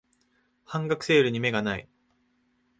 [0.65, 1.87] 半額セールに目がない